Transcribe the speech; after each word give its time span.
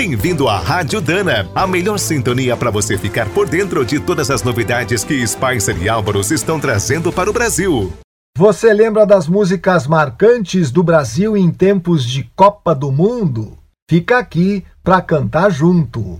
Bem-vindo 0.00 0.48
à 0.48 0.58
Rádio 0.58 0.98
Dana, 0.98 1.46
a 1.54 1.66
melhor 1.66 1.98
sintonia 1.98 2.56
para 2.56 2.70
você 2.70 2.96
ficar 2.96 3.28
por 3.34 3.46
dentro 3.46 3.84
de 3.84 4.00
todas 4.00 4.30
as 4.30 4.42
novidades 4.42 5.04
que 5.04 5.26
Spicer 5.26 5.76
e 5.76 5.90
Álvaros 5.90 6.30
estão 6.30 6.58
trazendo 6.58 7.12
para 7.12 7.28
o 7.28 7.34
Brasil. 7.34 7.92
Você 8.34 8.72
lembra 8.72 9.04
das 9.04 9.28
músicas 9.28 9.86
marcantes 9.86 10.70
do 10.70 10.82
Brasil 10.82 11.36
em 11.36 11.52
tempos 11.52 12.02
de 12.02 12.24
Copa 12.34 12.74
do 12.74 12.90
Mundo? 12.90 13.58
Fica 13.90 14.16
aqui 14.16 14.64
para 14.82 15.02
cantar 15.02 15.50
junto. 15.50 16.18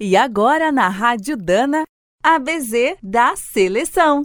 E 0.00 0.16
agora 0.16 0.72
na 0.72 0.88
Rádio 0.88 1.36
Dana, 1.36 1.84
a 2.20 2.36
BZ 2.36 2.96
da 3.00 3.36
Seleção. 3.36 4.24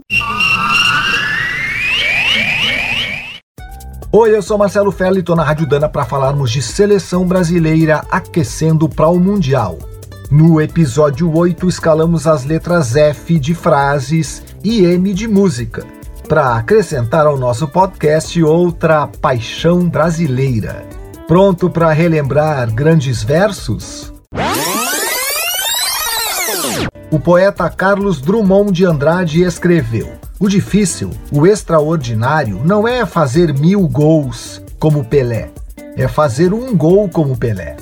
Oi, 4.12 4.34
eu 4.34 4.42
sou 4.42 4.58
Marcelo 4.58 4.90
Ferli 4.90 5.22
e 5.24 5.34
na 5.36 5.44
Rádio 5.44 5.68
Dana 5.68 5.88
para 5.88 6.04
falarmos 6.04 6.50
de 6.50 6.60
seleção 6.60 7.24
brasileira 7.24 8.04
aquecendo 8.10 8.88
para 8.88 9.06
o 9.06 9.20
Mundial. 9.20 9.78
No 10.28 10.60
episódio 10.60 11.32
8, 11.32 11.68
escalamos 11.68 12.26
as 12.26 12.44
letras 12.44 12.96
F 12.96 13.38
de 13.38 13.54
frases 13.54 14.42
e 14.64 14.84
M 14.84 15.14
de 15.14 15.28
música, 15.28 15.86
para 16.28 16.56
acrescentar 16.56 17.24
ao 17.24 17.38
nosso 17.38 17.68
podcast 17.68 18.42
outra 18.42 19.06
paixão 19.06 19.88
brasileira. 19.88 20.84
Pronto 21.28 21.70
para 21.70 21.92
relembrar 21.92 22.68
grandes 22.74 23.22
versos? 23.22 24.12
O 27.12 27.20
poeta 27.20 27.70
Carlos 27.70 28.20
Drummond 28.20 28.72
de 28.72 28.84
Andrade 28.84 29.44
escreveu: 29.44 30.19
O 30.42 30.48
difícil, 30.48 31.10
o 31.30 31.46
extraordinário, 31.46 32.62
não 32.64 32.88
é 32.88 33.04
fazer 33.04 33.52
mil 33.52 33.86
gols 33.86 34.62
como 34.78 35.04
Pelé, 35.04 35.50
é 35.98 36.08
fazer 36.08 36.54
um 36.54 36.74
gol 36.74 37.10
como 37.10 37.36
Pelé. 37.36 37.76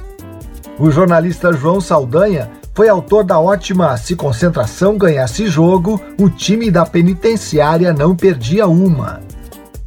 O 0.77 0.91
jornalista 0.91 1.53
João 1.53 1.81
Saldanha 1.81 2.51
foi 2.75 2.89
autor 2.89 3.23
da 3.23 3.39
ótima 3.39 3.97
Se 3.97 4.17
Concentração 4.17 4.99
ganhasse 4.99 5.47
jogo, 5.47 6.01
o 6.19 6.29
time 6.29 6.69
da 6.69 6.85
penitenciária 6.85 7.93
não 7.93 8.17
perdia 8.17 8.67
uma. 8.67 9.21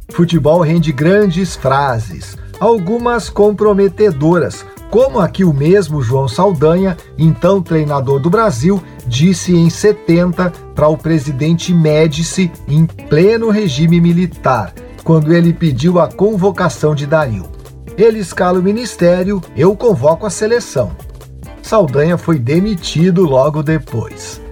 Futebol 0.08 0.62
rende 0.62 0.92
grandes 0.92 1.54
frases, 1.54 2.38
algumas 2.58 3.28
comprometedoras, 3.28 4.64
como 4.92 5.20
aqui 5.20 5.42
o 5.42 5.54
mesmo 5.54 6.02
João 6.02 6.28
Saldanha, 6.28 6.98
então 7.16 7.62
treinador 7.62 8.20
do 8.20 8.28
Brasil, 8.28 8.78
disse 9.06 9.56
em 9.56 9.70
70 9.70 10.52
para 10.74 10.86
o 10.86 10.98
presidente 10.98 11.72
Médici 11.72 12.52
em 12.68 12.84
pleno 12.84 13.48
regime 13.48 14.02
militar, 14.02 14.74
quando 15.02 15.32
ele 15.32 15.54
pediu 15.54 15.98
a 15.98 16.08
convocação 16.08 16.94
de 16.94 17.06
Dario. 17.06 17.46
Ele 17.96 18.18
escala 18.18 18.58
o 18.58 18.62
ministério, 18.62 19.40
eu 19.56 19.74
convoco 19.74 20.26
a 20.26 20.30
seleção. 20.30 20.94
Saldanha 21.62 22.18
foi 22.18 22.38
demitido 22.38 23.24
logo 23.24 23.62
depois. 23.62 24.42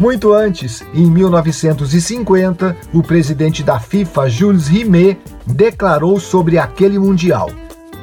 Muito 0.00 0.32
antes, 0.32 0.82
em 0.92 1.08
1950, 1.08 2.76
o 2.92 3.04
presidente 3.04 3.62
da 3.62 3.78
FIFA, 3.78 4.28
Jules 4.28 4.66
Rimet, 4.66 5.16
declarou 5.46 6.18
sobre 6.18 6.58
aquele 6.58 6.98
Mundial 6.98 7.48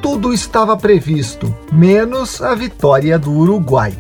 tudo 0.04 0.34
estava 0.34 0.76
previsto, 0.76 1.56
menos 1.72 2.42
a 2.42 2.54
vitória 2.54 3.18
do 3.18 3.32
Uruguai. 3.32 3.94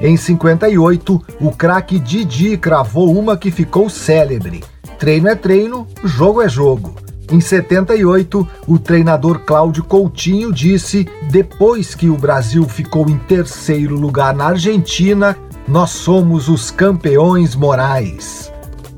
Em 0.00 0.16
58, 0.16 1.22
o 1.38 1.52
craque 1.52 1.98
Didi 1.98 2.56
cravou 2.56 3.14
uma 3.14 3.36
que 3.36 3.50
ficou 3.50 3.90
célebre. 3.90 4.64
Treino 4.98 5.28
é 5.28 5.34
treino, 5.34 5.86
jogo 6.02 6.40
é 6.40 6.48
jogo. 6.48 6.94
Em 7.30 7.38
78, 7.38 8.48
o 8.66 8.78
treinador 8.78 9.40
Cláudio 9.40 9.84
Coutinho 9.84 10.50
disse: 10.50 11.06
depois 11.30 11.94
que 11.94 12.08
o 12.08 12.16
Brasil 12.16 12.66
ficou 12.66 13.06
em 13.10 13.18
terceiro 13.18 13.96
lugar 13.96 14.34
na 14.34 14.46
Argentina, 14.46 15.36
nós 15.68 15.90
somos 15.90 16.48
os 16.48 16.70
campeões 16.70 17.54
morais. 17.54 18.50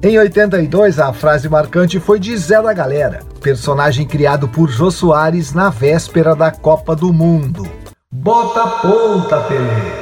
Em 0.04 0.18
82, 0.18 0.98
a 0.98 1.12
frase 1.12 1.48
marcante 1.48 2.00
foi 2.00 2.18
de 2.18 2.36
Zé 2.36 2.60
da 2.60 2.72
Galera, 2.72 3.20
personagem 3.40 4.04
criado 4.04 4.48
por 4.48 4.68
Jô 4.68 4.90
Soares 4.90 5.52
na 5.52 5.70
véspera 5.70 6.34
da 6.34 6.50
Copa 6.50 6.96
do 6.96 7.12
Mundo. 7.12 7.64
Bota 8.10 8.64
a 8.64 8.66
ponta, 8.66 9.40
Pelé! 9.42 9.92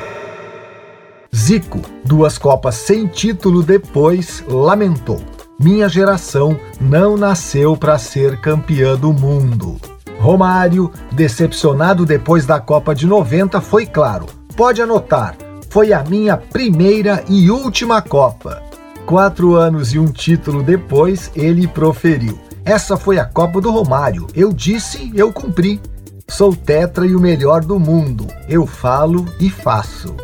Zico, 1.37 1.83
duas 2.03 2.39
Copas 2.39 2.77
sem 2.77 3.07
título 3.09 3.63
depois, 3.63 4.43
lamentou: 4.49 5.21
Minha 5.61 5.87
geração 5.87 6.59
não 6.81 7.15
nasceu 7.15 7.77
para 7.77 7.99
ser 7.99 8.41
campeã 8.41 8.97
do 8.97 9.13
mundo. 9.13 9.79
Romário, 10.19 10.91
decepcionado 11.13 12.07
depois 12.07 12.47
da 12.47 12.59
Copa 12.59 12.95
de 12.95 13.07
90, 13.07 13.61
foi 13.61 13.85
claro: 13.85 14.25
pode 14.57 14.81
anotar, 14.81 15.37
foi 15.69 15.93
a 15.93 16.03
minha 16.03 16.39
primeira 16.39 17.23
e 17.29 17.51
última 17.51 18.01
Copa. 18.01 18.70
Quatro 19.07 19.57
anos 19.57 19.93
e 19.93 19.99
um 19.99 20.07
título 20.07 20.63
depois, 20.63 21.31
ele 21.35 21.67
proferiu: 21.67 22.39
Essa 22.65 22.97
foi 22.97 23.19
a 23.19 23.25
Copa 23.25 23.61
do 23.61 23.71
Romário. 23.71 24.27
Eu 24.35 24.53
disse, 24.53 25.11
eu 25.15 25.33
cumpri. 25.33 25.81
Sou 26.29 26.55
tetra 26.55 27.05
e 27.05 27.17
o 27.17 27.21
melhor 27.21 27.65
do 27.65 27.79
mundo. 27.79 28.27
Eu 28.49 28.67
falo 28.67 29.27
e 29.41 29.51
faço. 29.51 30.15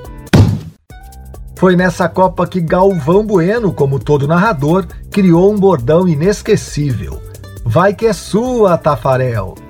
Foi 1.56 1.74
nessa 1.74 2.08
Copa 2.08 2.46
que 2.46 2.60
Galvão 2.60 3.26
Bueno, 3.26 3.72
como 3.72 3.98
todo 3.98 4.28
narrador, 4.28 4.86
criou 5.10 5.52
um 5.52 5.56
bordão 5.56 6.06
inesquecível. 6.06 7.20
Vai 7.64 7.94
que 7.94 8.06
é 8.06 8.12
sua, 8.12 8.78
Tafarel! 8.78 9.65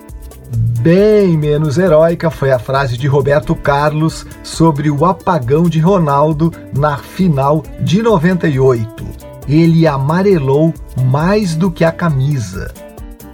Bem 0.87 1.37
menos 1.37 1.79
heróica 1.79 2.31
foi 2.31 2.53
a 2.53 2.61
frase 2.61 2.97
de 2.97 3.09
Roberto 3.09 3.57
Carlos 3.57 4.25
sobre 4.45 4.89
o 4.89 5.05
apagão 5.05 5.65
de 5.65 5.81
Ronaldo 5.81 6.53
na 6.73 6.97
final 6.97 7.65
de 7.81 8.01
98. 8.01 9.05
Ele 9.49 9.85
amarelou 9.85 10.73
mais 11.11 11.57
do 11.57 11.73
que 11.73 11.85
a 11.85 11.91
camisa. 11.91 12.73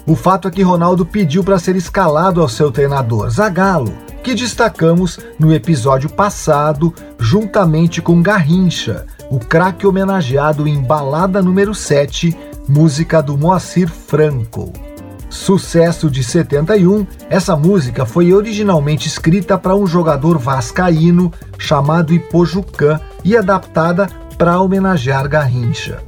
O 0.07 0.17
fato 0.17 0.49
é 0.49 0.51
que 0.51 0.63
Ronaldo 0.63 1.05
pediu 1.05 1.45
para 1.45 1.59
ser 1.59 1.77
escalado 1.77 2.41
ao 2.41 2.49
seu 2.49 2.73
treinador, 2.73 3.29
Zagallo, 3.29 3.93
que 4.25 4.35
destacamos 4.35 5.21
no 5.39 5.53
episódio 5.53 6.09
passado, 6.09 6.95
juntamente 7.19 8.01
com 8.01 8.23
Garrincha, 8.23 9.05
o 9.31 9.39
craque 9.39 9.87
homenageado 9.87 10.67
em 10.67 10.81
Balada 10.81 11.43
número 11.43 11.75
7, 11.75 12.35
música 12.67 13.23
do 13.23 13.37
Moacir 13.37 13.91
Franco. 13.91 14.73
Sucesso 15.33 16.11
de 16.11 16.23
71, 16.23 17.07
essa 17.31 17.57
música 17.57 18.05
foi 18.05 18.35
originalmente 18.35 19.09
escrita 19.09 19.57
para 19.57 19.75
um 19.75 19.87
jogador 19.87 20.37
vascaíno 20.37 21.33
chamado 21.57 22.13
Ipojucã 22.13 23.01
e 23.25 23.35
adaptada 23.35 24.11
para 24.37 24.61
homenagear 24.61 25.27
Garrincha. 25.27 26.03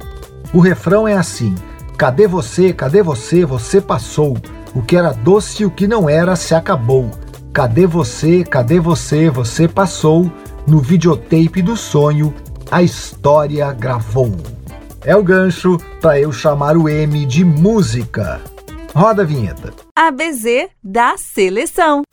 O 0.53 0.59
refrão 0.59 1.07
é 1.07 1.15
assim: 1.15 1.55
Cadê 1.97 2.27
você, 2.27 2.71
cadê 2.71 3.01
você, 3.01 3.43
você 3.43 3.81
passou? 3.81 4.37
O 4.75 4.83
que 4.83 4.95
era 4.95 5.11
doce 5.11 5.63
e 5.63 5.65
o 5.65 5.71
que 5.71 5.87
não 5.87 6.07
era 6.07 6.35
se 6.35 6.53
acabou. 6.53 7.09
Cadê 7.51 7.87
você, 7.87 8.43
cadê 8.43 8.79
você, 8.79 9.31
você 9.31 9.67
passou? 9.67 10.31
No 10.67 10.79
videotape 10.79 11.63
do 11.63 11.75
sonho, 11.75 12.31
a 12.69 12.83
história 12.83 13.73
gravou. 13.73 14.35
É 15.03 15.15
o 15.15 15.23
gancho 15.23 15.79
para 15.99 16.19
eu 16.19 16.31
chamar 16.31 16.77
o 16.77 16.87
M 16.87 17.25
de 17.25 17.43
música. 17.43 18.39
Roda 18.95 19.23
a 19.23 19.25
vinheta. 19.25 19.73
ABZ 19.93 20.69
da 20.81 21.17
seleção. 21.17 22.03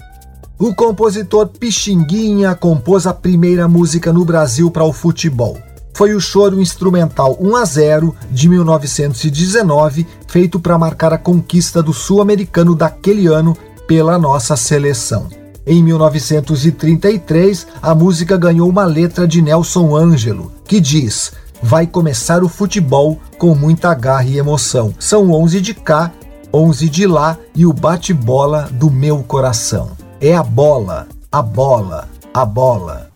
O 0.58 0.74
compositor 0.74 1.46
Pixinguinha 1.46 2.56
compôs 2.56 3.06
a 3.06 3.14
primeira 3.14 3.68
música 3.68 4.12
no 4.12 4.24
Brasil 4.24 4.68
para 4.68 4.82
o 4.82 4.92
futebol. 4.92 5.56
Foi 5.94 6.12
o 6.12 6.20
choro 6.20 6.60
instrumental 6.60 7.38
1 7.40 7.54
a 7.54 7.64
0 7.64 8.16
de 8.32 8.48
1919, 8.48 10.04
feito 10.26 10.58
para 10.58 10.76
marcar 10.76 11.12
a 11.12 11.18
conquista 11.18 11.80
do 11.80 11.92
sul-americano 11.92 12.74
daquele 12.74 13.28
ano 13.28 13.56
pela 13.86 14.18
nossa 14.18 14.56
seleção. 14.56 15.28
Em 15.64 15.80
1933, 15.84 17.64
a 17.80 17.94
música 17.94 18.36
ganhou 18.36 18.68
uma 18.68 18.84
letra 18.84 19.28
de 19.28 19.40
Nelson 19.40 19.94
Ângelo, 19.94 20.50
que 20.64 20.80
diz: 20.80 21.32
Vai 21.62 21.86
começar 21.86 22.42
o 22.42 22.48
futebol 22.48 23.20
com 23.38 23.54
muita 23.54 23.94
garra 23.94 24.24
e 24.24 24.36
emoção. 24.36 24.92
São 24.98 25.30
11 25.30 25.60
de 25.60 25.74
cá 25.74 26.10
11 26.54 26.88
de 26.88 27.06
lá 27.06 27.38
e 27.54 27.64
o 27.64 27.72
bate-bola 27.72 28.68
do 28.72 28.90
meu 28.90 29.22
coração. 29.22 29.92
É 30.20 30.36
a 30.36 30.42
bola, 30.42 31.06
a 31.30 31.40
bola, 31.40 32.08
a 32.34 32.44
bola. 32.44 33.10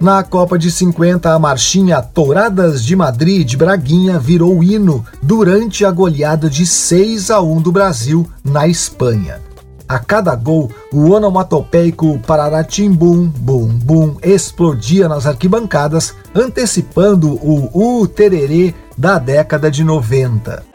Na 0.00 0.22
Copa 0.22 0.56
de 0.56 0.70
50, 0.70 1.34
a 1.34 1.38
marchinha 1.40 2.00
Touradas 2.00 2.84
de 2.84 2.94
Madrid 2.94 3.44
de 3.44 3.56
Braguinha 3.56 4.16
virou 4.16 4.62
hino 4.62 5.04
durante 5.20 5.84
a 5.84 5.90
goleada 5.90 6.48
de 6.48 6.64
6 6.64 7.32
a 7.32 7.40
1 7.40 7.60
do 7.60 7.72
Brasil 7.72 8.24
na 8.44 8.68
Espanha. 8.68 9.40
A 9.88 9.98
cada 9.98 10.36
gol, 10.36 10.70
o 10.92 11.10
onomatopeico 11.10 12.18
Pararatimbum, 12.20 13.26
bum 13.26 13.66
bum, 13.66 14.16
explodia 14.22 15.08
nas 15.08 15.26
arquibancadas, 15.26 16.14
antecipando 16.32 17.34
o 17.42 17.70
U 17.72 18.06
Tererê 18.06 18.74
da 18.96 19.18
década 19.18 19.70
de 19.70 19.82
90. 19.82 20.67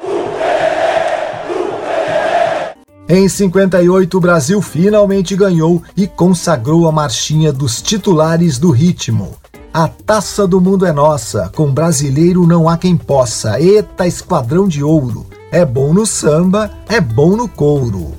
Em 3.07 3.27
58, 3.27 4.17
o 4.17 4.21
Brasil 4.21 4.61
finalmente 4.61 5.35
ganhou 5.35 5.83
e 5.95 6.07
consagrou 6.07 6.87
a 6.87 6.91
marchinha 6.91 7.51
dos 7.51 7.81
titulares 7.81 8.57
do 8.57 8.71
ritmo. 8.71 9.35
A 9.73 9.89
taça 9.89 10.47
do 10.47 10.61
mundo 10.61 10.85
é 10.85 10.93
nossa, 10.93 11.51
com 11.53 11.69
brasileiro 11.69 12.47
não 12.47 12.69
há 12.69 12.77
quem 12.77 12.95
possa. 12.95 13.59
Eita, 13.59 14.07
esquadrão 14.07 14.67
de 14.67 14.83
ouro! 14.83 15.25
É 15.51 15.65
bom 15.65 15.93
no 15.93 16.05
samba, 16.05 16.71
é 16.87 17.01
bom 17.01 17.35
no 17.35 17.47
couro. 17.47 18.13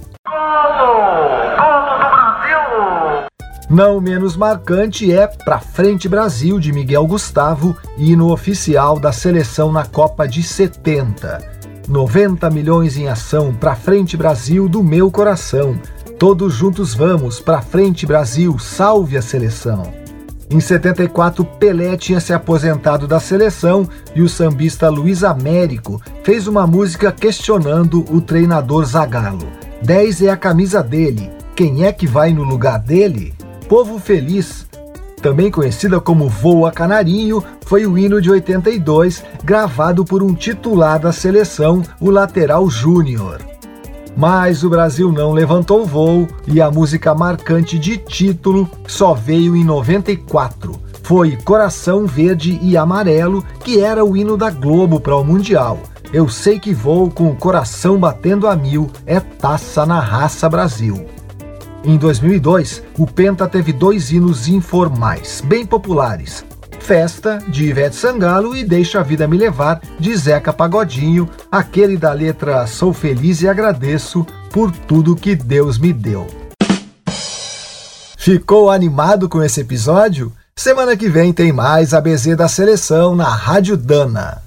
Não 3.71 4.01
menos 4.01 4.37
marcante 4.37 5.11
é 5.11 5.27
Pra 5.27 5.59
Frente 5.59 6.09
Brasil 6.09 6.61
de 6.61 6.73
Miguel 6.73 7.07
Gustavo, 7.07 7.75
hino 7.97 8.31
oficial 8.31 9.01
da 9.01 9.13
seleção 9.13 9.73
na 9.73 9.85
Copa 9.85 10.29
de 10.29 10.43
70. 10.43 11.64
90 11.89 12.49
milhões 12.51 12.97
em 12.97 13.09
ação, 13.09 13.53
pra 13.53 13.75
frente 13.75 14.17
Brasil 14.17 14.69
do 14.69 14.83
meu 14.83 15.11
coração. 15.11 15.79
Todos 16.19 16.55
juntos 16.55 16.95
vamos, 16.95 17.41
pra 17.41 17.61
frente 17.61 18.07
Brasil, 18.07 18.59
salve 18.59 19.17
a 19.17 19.23
seleção. 19.23 19.93
Em 20.51 20.61
74, 20.61 21.45
Pelé 21.45 21.97
tinha 21.97 22.21
se 22.21 22.33
aposentado 22.33 23.07
da 23.07 23.19
seleção 23.19 23.89
e 24.15 24.23
o 24.23 24.29
sambista 24.29 24.89
Luiz 24.89 25.25
Américo 25.25 26.01
fez 26.23 26.47
uma 26.47 26.67
música 26.67 27.11
questionando 27.11 28.05
o 28.11 28.21
treinador 28.21 28.85
Zagallo. 28.85 29.49
10 29.83 30.23
é 30.23 30.31
a 30.31 30.37
camisa 30.37 30.83
dele, 30.83 31.31
quem 31.57 31.85
é 31.85 31.93
que 31.93 32.07
vai 32.07 32.33
no 32.33 32.45
lugar 32.45 32.79
dele? 32.79 33.35
Povo 33.69 33.99
Feliz, 33.99 34.67
também 35.25 35.51
conhecida 35.51 35.99
como 36.03 36.29
Voa 36.29 36.71
Canarinho, 36.71 37.43
foi 37.65 37.87
o 37.87 37.97
hino 37.97 38.21
de 38.21 38.31
82, 38.31 39.25
gravado 39.43 40.05
por 40.05 40.23
um 40.23 40.35
titular 40.35 41.01
da 41.01 41.13
seleção, 41.13 41.81
o 41.99 42.11
lateral 42.11 42.69
Júnior. 42.69 43.41
Mas 44.15 44.63
o 44.63 44.69
Brasil 44.69 45.11
não 45.11 45.33
levantou 45.33 45.87
voo 45.87 46.29
e 46.47 46.61
a 46.61 46.71
música 46.71 47.15
marcante 47.15 47.79
de 47.79 47.97
título 47.97 48.71
só 48.87 49.15
veio 49.15 49.57
em 49.57 49.65
94. 49.65 50.79
Foi 51.03 51.39
Coração 51.39 52.05
Verde 52.05 52.59
e 52.61 52.77
Amarelo, 52.77 53.43
que 53.61 53.81
era 53.81 54.05
o 54.05 54.15
hino 54.15 54.37
da 54.37 54.51
Globo 54.51 55.01
para 55.01 55.17
o 55.17 55.25
Mundial. 55.25 55.79
Eu 56.13 56.29
sei 56.29 56.61
que 56.61 56.75
vou 56.75 57.11
com 57.11 57.31
o 57.31 57.35
coração 57.35 57.97
batendo 57.99 58.47
a 58.47 58.55
mil, 58.55 58.91
é 59.07 59.21
taça 59.21 59.87
na 59.87 60.01
raça 60.01 60.51
Brasil. 60.51 61.07
Em 61.85 61.99
2002, 61.99 62.83
o 62.99 63.07
Penta 63.07 63.47
teve 63.47 63.71
dois 63.71 64.11
hinos 64.11 64.49
informais, 64.49 65.43
bem 65.45 65.67
populares. 65.67 66.43
Festa, 66.81 67.39
de 67.47 67.65
Ivete 67.65 67.95
Sangalo, 67.95 68.57
e 68.57 68.65
Deixa 68.65 69.01
a 69.01 69.03
Vida 69.03 69.29
Me 69.29 69.37
Levar, 69.37 69.83
de 70.01 70.17
Zeca 70.17 70.51
Pagodinho, 70.51 71.29
aquele 71.53 71.99
da 71.99 72.13
letra 72.13 72.67
Sou 72.67 72.93
Feliz 72.95 73.43
e 73.43 73.49
Agradeço 73.49 74.27
por 74.51 74.71
tudo 74.71 75.15
que 75.15 75.35
Deus 75.35 75.79
me 75.79 75.93
deu. 75.93 76.27
Ficou 78.17 78.71
animado 78.71 79.29
com 79.29 79.43
esse 79.43 79.61
episódio? 79.61 80.33
Semana 80.57 80.97
que 80.97 81.11
vem 81.11 81.35
tem 81.35 81.53
mais 81.53 81.93
ABZ 81.93 82.35
da 82.37 82.49
Seleção 82.49 83.15
na 83.15 83.29
Rádio 83.29 83.77
Dana. 83.77 84.44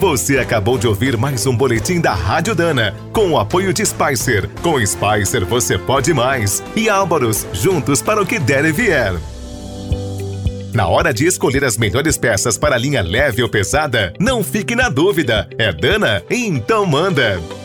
Você 0.00 0.38
acabou 0.38 0.78
de 0.78 0.88
ouvir 0.88 1.14
mais 1.18 1.44
um 1.44 1.54
boletim 1.54 2.00
da 2.00 2.14
Rádio 2.14 2.54
Dana, 2.54 2.94
com 3.12 3.32
o 3.32 3.38
apoio 3.38 3.70
de 3.70 3.84
Spicer. 3.84 4.48
Com 4.62 4.84
Spicer 4.84 5.44
você 5.44 5.76
pode 5.76 6.14
mais. 6.14 6.62
E 6.74 6.88
Álvaros, 6.88 7.46
juntos 7.52 8.00
para 8.00 8.22
o 8.22 8.24
que 8.24 8.38
der 8.38 8.64
e 8.64 8.72
vier. 8.72 9.12
Na 10.72 10.88
hora 10.88 11.12
de 11.12 11.26
escolher 11.26 11.66
as 11.66 11.76
melhores 11.76 12.16
peças 12.16 12.56
para 12.56 12.76
a 12.76 12.78
linha 12.78 13.02
leve 13.02 13.42
ou 13.42 13.48
pesada, 13.50 14.14
não 14.18 14.42
fique 14.42 14.74
na 14.74 14.88
dúvida. 14.88 15.46
É 15.58 15.70
Dana? 15.70 16.22
Então 16.30 16.86
manda! 16.86 17.59